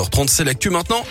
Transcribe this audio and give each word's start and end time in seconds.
9h30, 0.00 0.28
c'est 0.28 0.44
l'actu 0.44 0.70
maintenant. 0.70 1.04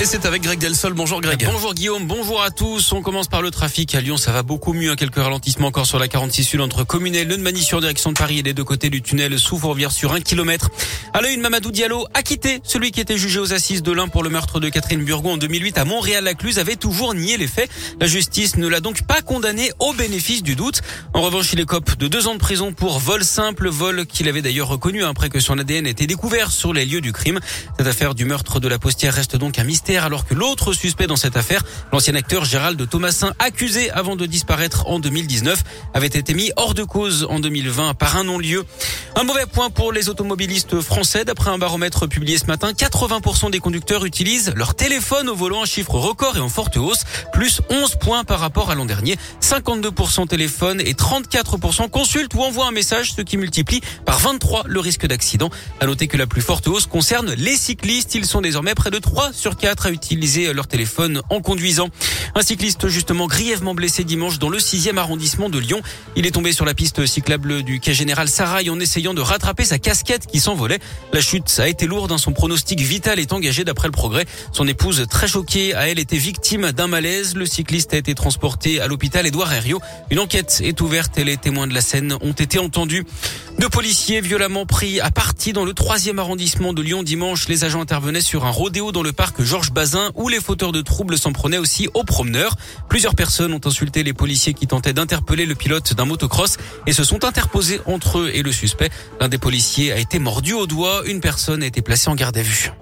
Et 0.00 0.04
c'est 0.04 0.26
avec 0.26 0.42
Greg 0.42 0.60
Delsol. 0.60 0.92
Bonjour 0.92 1.20
Greg. 1.20 1.44
Bonjour 1.44 1.74
Guillaume, 1.74 2.06
bonjour 2.06 2.40
à 2.40 2.52
tous. 2.52 2.92
On 2.92 3.02
commence 3.02 3.26
par 3.26 3.42
le 3.42 3.50
trafic. 3.50 3.96
À 3.96 4.00
Lyon, 4.00 4.16
ça 4.16 4.30
va 4.30 4.44
beaucoup 4.44 4.72
mieux. 4.72 4.94
Quelques 4.94 5.16
ralentissements 5.16 5.66
encore 5.66 5.86
sur 5.86 5.98
la 5.98 6.06
46 6.06 6.44
Sud 6.44 6.60
entre 6.60 6.84
Commune 6.84 7.16
et 7.16 7.24
Mani 7.24 7.60
sur 7.60 7.80
direction 7.80 8.12
de 8.12 8.16
Paris 8.16 8.38
et 8.38 8.42
les 8.42 8.54
deux 8.54 8.62
côtés 8.62 8.90
du 8.90 9.02
tunnel 9.02 9.36
sous 9.40 9.58
Fourvière 9.58 9.90
sur 9.90 10.12
un 10.12 10.20
kilomètre. 10.20 10.70
À 11.14 11.20
l'œil, 11.20 11.36
Mamadou 11.38 11.72
Diallo 11.72 12.06
a 12.14 12.22
quitté. 12.22 12.60
Celui 12.62 12.92
qui 12.92 13.00
était 13.00 13.18
jugé 13.18 13.40
aux 13.40 13.52
assises 13.52 13.82
de 13.82 13.90
l'Ain 13.90 14.06
pour 14.06 14.22
le 14.22 14.30
meurtre 14.30 14.60
de 14.60 14.68
Catherine 14.68 15.04
Burgon 15.04 15.32
en 15.32 15.36
2008 15.36 15.78
à 15.78 15.84
Montréal-Lacluse 15.84 16.60
avait 16.60 16.76
toujours 16.76 17.12
nié 17.12 17.36
les 17.36 17.48
faits. 17.48 17.68
La 18.00 18.06
justice 18.06 18.56
ne 18.56 18.68
l'a 18.68 18.78
donc 18.78 19.02
pas 19.02 19.20
condamné 19.20 19.72
au 19.80 19.94
bénéfice 19.94 20.44
du 20.44 20.54
doute. 20.54 20.80
En 21.12 21.22
revanche, 21.22 21.52
il 21.52 21.58
écope 21.58 21.98
de 21.98 22.06
deux 22.06 22.28
ans 22.28 22.34
de 22.34 22.40
prison 22.40 22.72
pour 22.72 23.00
vol 23.00 23.24
simple, 23.24 23.68
vol 23.68 24.06
qu'il 24.06 24.28
avait 24.28 24.42
d'ailleurs 24.42 24.68
reconnu 24.68 25.02
après 25.02 25.28
que 25.28 25.40
son 25.40 25.58
ADN 25.58 25.88
était 25.88 26.06
découvert 26.06 26.52
sur 26.52 26.72
les 26.72 26.86
lieux 26.86 27.00
du 27.00 27.12
crime. 27.12 27.40
Cette 27.78 27.88
affaire 27.88 28.14
du 28.14 28.26
meurtre 28.26 28.60
de 28.60 28.68
la 28.68 28.78
postière 28.78 29.12
reste 29.12 29.34
donc 29.34 29.58
un 29.58 29.64
mystère 29.64 29.87
alors 29.96 30.26
que 30.26 30.34
l'autre 30.34 30.72
suspect 30.72 31.06
dans 31.06 31.16
cette 31.16 31.36
affaire, 31.36 31.62
l'ancien 31.92 32.14
acteur 32.14 32.44
Gérald 32.44 32.88
Thomasin, 32.88 33.32
accusé 33.38 33.90
avant 33.90 34.16
de 34.16 34.26
disparaître 34.26 34.86
en 34.86 34.98
2019, 34.98 35.62
avait 35.94 36.06
été 36.06 36.34
mis 36.34 36.50
hors 36.56 36.74
de 36.74 36.82
cause 36.82 37.26
en 37.30 37.40
2020 37.40 37.94
par 37.94 38.16
un 38.16 38.24
non-lieu. 38.24 38.64
Un 39.16 39.24
mauvais 39.24 39.46
point 39.46 39.70
pour 39.70 39.92
les 39.92 40.08
automobilistes 40.08 40.80
français. 40.80 41.24
D'après 41.24 41.50
un 41.50 41.58
baromètre 41.58 42.06
publié 42.06 42.38
ce 42.38 42.46
matin, 42.46 42.72
80% 42.72 43.50
des 43.50 43.60
conducteurs 43.60 44.04
utilisent 44.04 44.52
leur 44.54 44.74
téléphone 44.74 45.28
au 45.28 45.34
volant, 45.34 45.62
un 45.62 45.66
chiffre 45.66 45.94
record 45.94 46.36
et 46.36 46.40
en 46.40 46.48
forte 46.48 46.76
hausse, 46.76 47.04
plus 47.32 47.60
11 47.70 47.96
points 47.96 48.24
par 48.24 48.40
rapport 48.40 48.70
à 48.70 48.74
l'an 48.74 48.84
dernier. 48.84 49.16
52% 49.40 50.28
téléphone 50.28 50.80
et 50.80 50.92
34% 50.92 51.88
consultent 51.88 52.34
ou 52.34 52.42
envoient 52.42 52.66
un 52.66 52.72
message, 52.72 53.12
ce 53.12 53.22
qui 53.22 53.36
multiplie 53.36 53.80
par 54.04 54.18
23 54.18 54.64
le 54.66 54.80
risque 54.80 55.06
d'accident. 55.06 55.50
À 55.80 55.86
noter 55.86 56.08
que 56.08 56.16
la 56.16 56.26
plus 56.26 56.42
forte 56.42 56.66
hausse 56.68 56.86
concerne 56.86 57.32
les 57.32 57.56
cyclistes. 57.56 58.14
Ils 58.14 58.26
sont 58.26 58.40
désormais 58.40 58.74
près 58.74 58.90
de 58.90 58.98
3 58.98 59.32
sur 59.32 59.56
4 59.56 59.77
à 59.86 59.90
utiliser 59.90 60.52
leur 60.52 60.66
téléphone 60.66 61.22
en 61.30 61.40
conduisant. 61.40 61.88
Un 62.34 62.42
cycliste 62.42 62.88
justement 62.88 63.26
grièvement 63.26 63.74
blessé 63.74 64.04
dimanche 64.04 64.38
dans 64.38 64.48
le 64.48 64.58
6e 64.58 64.96
arrondissement 64.96 65.48
de 65.48 65.58
Lyon. 65.58 65.80
Il 66.16 66.26
est 66.26 66.30
tombé 66.30 66.52
sur 66.52 66.64
la 66.64 66.74
piste 66.74 67.04
cyclable 67.06 67.62
du 67.62 67.80
quai 67.80 67.94
général 67.94 68.28
Sarail 68.28 68.70
en 68.70 68.78
essayant 68.80 69.14
de 69.14 69.20
rattraper 69.20 69.64
sa 69.64 69.78
casquette 69.78 70.26
qui 70.26 70.40
s'envolait. 70.40 70.78
La 71.12 71.20
chute 71.20 71.58
a 71.58 71.68
été 71.68 71.86
lourde, 71.86 72.12
hein. 72.12 72.18
son 72.18 72.32
pronostic 72.32 72.80
vital 72.80 73.18
est 73.18 73.32
engagé 73.32 73.64
d'après 73.64 73.88
le 73.88 73.92
progrès. 73.92 74.26
Son 74.52 74.66
épouse, 74.66 75.06
très 75.08 75.28
choquée, 75.28 75.74
a 75.74 75.88
elle 75.88 75.98
été 75.98 76.16
victime 76.16 76.72
d'un 76.72 76.86
malaise. 76.86 77.34
Le 77.34 77.46
cycliste 77.46 77.94
a 77.94 77.96
été 77.96 78.14
transporté 78.14 78.80
à 78.80 78.86
l'hôpital 78.86 79.26
Édouard 79.26 79.52
Herriot. 79.52 79.80
Une 80.10 80.18
enquête 80.18 80.60
est 80.62 80.80
ouverte 80.80 81.18
et 81.18 81.24
les 81.24 81.36
témoins 81.36 81.66
de 81.66 81.74
la 81.74 81.80
scène 81.80 82.16
ont 82.20 82.32
été 82.32 82.58
entendus. 82.58 83.04
Deux 83.58 83.68
policiers 83.68 84.20
violemment 84.20 84.66
pris 84.66 85.00
à 85.00 85.10
partie 85.10 85.52
dans 85.52 85.64
le 85.64 85.72
troisième 85.72 86.20
arrondissement 86.20 86.72
de 86.72 86.80
Lyon 86.80 87.02
dimanche. 87.02 87.48
Les 87.48 87.64
agents 87.64 87.80
intervenaient 87.80 88.20
sur 88.20 88.46
un 88.46 88.50
rodéo 88.50 88.92
dans 88.92 89.02
le 89.02 89.12
parc 89.12 89.42
Georges 89.42 89.67
Bazin 89.72 90.10
où 90.14 90.28
les 90.28 90.40
fauteurs 90.40 90.72
de 90.72 90.80
troubles 90.80 91.18
s'en 91.18 91.32
prenaient 91.32 91.58
aussi 91.58 91.88
aux 91.94 92.04
promeneurs. 92.04 92.56
Plusieurs 92.88 93.14
personnes 93.14 93.52
ont 93.52 93.60
insulté 93.64 94.02
les 94.02 94.12
policiers 94.12 94.54
qui 94.54 94.66
tentaient 94.66 94.92
d'interpeller 94.92 95.46
le 95.46 95.54
pilote 95.54 95.94
d'un 95.94 96.04
motocross 96.04 96.56
et 96.86 96.92
se 96.92 97.04
sont 97.04 97.24
interposés 97.24 97.80
entre 97.86 98.18
eux 98.18 98.30
et 98.32 98.42
le 98.42 98.52
suspect. 98.52 98.90
L'un 99.20 99.28
des 99.28 99.38
policiers 99.38 99.92
a 99.92 99.98
été 99.98 100.18
mordu 100.18 100.52
au 100.52 100.66
doigt. 100.66 101.02
Une 101.06 101.20
personne 101.20 101.62
a 101.62 101.66
été 101.66 101.82
placée 101.82 102.08
en 102.08 102.14
garde 102.14 102.36
à 102.36 102.42
vue. 102.42 102.72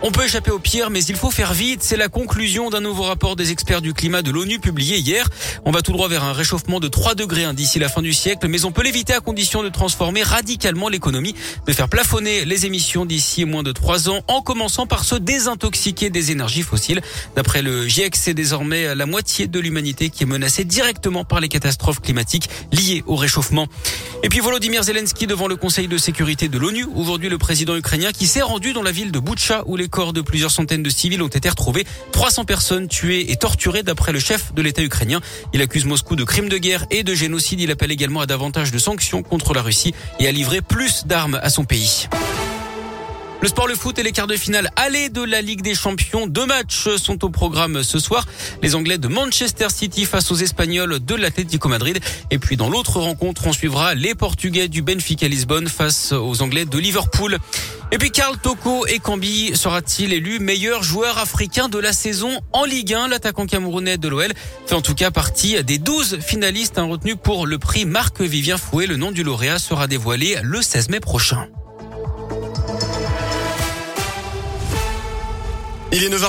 On 0.00 0.12
peut 0.12 0.24
échapper 0.24 0.52
au 0.52 0.60
pire, 0.60 0.90
mais 0.90 1.02
il 1.02 1.16
faut 1.16 1.32
faire 1.32 1.52
vite. 1.52 1.82
C'est 1.82 1.96
la 1.96 2.08
conclusion 2.08 2.70
d'un 2.70 2.80
nouveau 2.80 3.02
rapport 3.02 3.34
des 3.34 3.50
experts 3.50 3.82
du 3.82 3.94
climat 3.94 4.22
de 4.22 4.30
l'ONU 4.30 4.60
publié 4.60 4.98
hier. 4.98 5.28
On 5.64 5.72
va 5.72 5.82
tout 5.82 5.90
droit 5.90 6.06
vers 6.06 6.22
un 6.22 6.32
réchauffement 6.32 6.78
de 6.78 6.86
3 6.86 7.16
degrés 7.16 7.42
hein, 7.42 7.52
d'ici 7.52 7.80
la 7.80 7.88
fin 7.88 8.00
du 8.00 8.12
siècle, 8.12 8.46
mais 8.46 8.64
on 8.64 8.70
peut 8.70 8.84
l'éviter 8.84 9.12
à 9.12 9.18
condition 9.18 9.64
de 9.64 9.68
transformer 9.68 10.22
radicalement 10.22 10.88
l'économie, 10.88 11.34
de 11.66 11.72
faire 11.72 11.88
plafonner 11.88 12.44
les 12.44 12.64
émissions 12.64 13.06
d'ici 13.06 13.44
moins 13.44 13.64
de 13.64 13.72
3 13.72 14.08
ans, 14.08 14.20
en 14.28 14.40
commençant 14.40 14.86
par 14.86 15.02
se 15.02 15.16
désintoxiquer 15.16 16.10
des 16.10 16.30
énergies 16.30 16.62
fossiles. 16.62 17.00
D'après 17.34 17.60
le 17.60 17.88
GIEC, 17.88 18.14
c'est 18.14 18.34
désormais 18.34 18.94
la 18.94 19.04
moitié 19.04 19.48
de 19.48 19.58
l'humanité 19.58 20.10
qui 20.10 20.22
est 20.22 20.26
menacée 20.26 20.62
directement 20.62 21.24
par 21.24 21.40
les 21.40 21.48
catastrophes 21.48 22.00
climatiques 22.00 22.48
liées 22.70 23.02
au 23.08 23.16
réchauffement. 23.16 23.66
Et 24.22 24.28
puis 24.28 24.38
Volodymyr 24.38 24.84
Zelensky 24.84 25.26
devant 25.26 25.48
le 25.48 25.56
Conseil 25.56 25.88
de 25.88 25.98
sécurité 25.98 26.48
de 26.48 26.58
l'ONU. 26.58 26.86
Aujourd'hui, 26.94 27.28
le 27.28 27.38
président 27.38 27.74
ukrainien 27.74 28.12
qui 28.12 28.28
s'est 28.28 28.42
rendu 28.42 28.72
dans 28.72 28.82
la 28.82 28.92
ville 28.92 29.10
de 29.10 29.18
Boutcha 29.18 29.64
où 29.66 29.76
les 29.76 29.87
les 29.88 29.90
corps 29.90 30.12
de 30.12 30.20
plusieurs 30.20 30.50
centaines 30.50 30.82
de 30.82 30.90
civils 30.90 31.22
ont 31.22 31.28
été 31.28 31.48
retrouvés. 31.48 31.86
300 32.12 32.44
personnes 32.44 32.88
tuées 32.88 33.32
et 33.32 33.36
torturées 33.36 33.82
d'après 33.82 34.12
le 34.12 34.18
chef 34.18 34.52
de 34.52 34.60
l'État 34.60 34.82
ukrainien. 34.82 35.22
Il 35.54 35.62
accuse 35.62 35.86
Moscou 35.86 36.14
de 36.14 36.24
crimes 36.24 36.50
de 36.50 36.58
guerre 36.58 36.84
et 36.90 37.04
de 37.04 37.14
génocide. 37.14 37.58
Il 37.58 37.70
appelle 37.70 37.90
également 37.90 38.20
à 38.20 38.26
davantage 38.26 38.70
de 38.70 38.76
sanctions 38.76 39.22
contre 39.22 39.54
la 39.54 39.62
Russie 39.62 39.94
et 40.20 40.28
à 40.28 40.30
livrer 40.30 40.60
plus 40.60 41.06
d'armes 41.06 41.40
à 41.42 41.48
son 41.48 41.64
pays. 41.64 42.06
Le 43.40 43.46
sport, 43.46 43.68
le 43.68 43.76
foot 43.76 43.96
et 43.98 44.02
les 44.02 44.10
quarts 44.10 44.26
de 44.26 44.36
finale 44.36 44.68
aller 44.74 45.10
de 45.10 45.22
la 45.22 45.40
Ligue 45.40 45.62
des 45.62 45.76
Champions. 45.76 46.26
Deux 46.26 46.44
matchs 46.44 46.88
sont 46.96 47.24
au 47.24 47.30
programme 47.30 47.84
ce 47.84 48.00
soir. 48.00 48.26
Les 48.62 48.74
Anglais 48.74 48.98
de 48.98 49.06
Manchester 49.06 49.68
City 49.70 50.06
face 50.06 50.32
aux 50.32 50.34
Espagnols 50.34 50.98
de 51.02 51.14
l'Atlético 51.14 51.68
Madrid. 51.68 52.00
Et 52.32 52.38
puis 52.38 52.56
dans 52.56 52.68
l'autre 52.68 52.98
rencontre, 52.98 53.46
on 53.46 53.52
suivra 53.52 53.94
les 53.94 54.16
Portugais 54.16 54.66
du 54.66 54.82
Benfica 54.82 55.28
Lisbonne 55.28 55.68
face 55.68 56.12
aux 56.12 56.42
Anglais 56.42 56.64
de 56.64 56.78
Liverpool. 56.78 57.38
Et 57.90 57.96
puis 57.96 58.10
Karl 58.10 58.36
Toko 58.36 58.86
et 58.86 58.98
Cambi 58.98 59.56
sera-t-il 59.56 60.12
élu 60.12 60.40
meilleur 60.40 60.82
joueur 60.82 61.16
africain 61.16 61.70
de 61.70 61.78
la 61.78 61.94
saison 61.94 62.38
en 62.52 62.66
Ligue 62.66 62.92
1 62.92 63.08
L'attaquant 63.08 63.46
camerounais 63.46 63.96
de 63.96 64.08
l'OL 64.08 64.30
fait 64.66 64.74
en 64.74 64.82
tout 64.82 64.94
cas 64.94 65.10
partie 65.10 65.64
des 65.64 65.78
12 65.78 66.18
finalistes 66.20 66.76
retenus 66.76 67.16
pour 67.22 67.46
le 67.46 67.58
prix 67.58 67.86
Marc-Vivien 67.86 68.58
Fouet. 68.58 68.86
Le 68.86 68.96
nom 68.96 69.10
du 69.10 69.22
lauréat 69.22 69.58
sera 69.58 69.86
dévoilé 69.86 70.36
le 70.42 70.60
16 70.60 70.90
mai 70.90 71.00
prochain. 71.00 71.48
Il 75.90 76.04
est 76.04 76.10
9h. 76.10 76.26